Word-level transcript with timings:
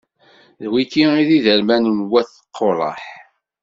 D 0.61 0.63
wigi 0.71 1.03
i 1.21 1.23
d 1.27 1.29
iderman 1.37 1.83
n 1.97 1.99
wat 2.11 2.31
Quṛaḥ. 2.57 3.03